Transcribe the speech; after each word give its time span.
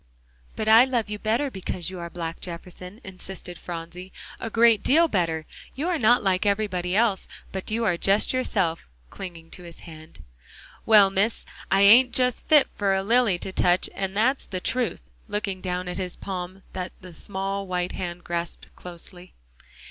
"But 0.55 0.67
I 0.67 0.83
love 0.83 1.11
you 1.11 1.19
better 1.19 1.51
because 1.51 1.91
you 1.91 1.99
are 1.99 2.09
black, 2.09 2.39
Jefferson," 2.39 2.99
insisted 3.03 3.59
Phronsie, 3.59 4.11
"a 4.39 4.49
great 4.49 4.81
deal 4.81 5.07
better. 5.07 5.45
You 5.75 5.89
are 5.89 5.99
not 5.99 6.23
like 6.23 6.43
everybody 6.43 6.95
else, 6.95 7.27
but 7.51 7.69
you 7.69 7.85
are 7.85 7.97
just 7.97 8.33
yourself," 8.33 8.79
clinging 9.11 9.51
to 9.51 9.61
his 9.61 9.81
hand. 9.81 10.23
"Well, 10.87 11.11
Miss, 11.11 11.45
I 11.69 11.81
ain't 11.81 12.13
just 12.13 12.47
fit 12.47 12.67
for 12.73 12.95
a 12.95 13.03
lily 13.03 13.37
to 13.37 13.51
touch 13.51 13.91
and 13.93 14.17
that's 14.17 14.47
the 14.47 14.59
truth," 14.59 15.07
looking 15.27 15.61
down 15.61 15.87
at 15.87 15.99
his 15.99 16.15
palm 16.15 16.63
that 16.73 16.93
the 17.01 17.13
small 17.13 17.67
white 17.67 17.91
hand 17.91 18.23
grasped 18.23 18.75
closely. 18.75 19.35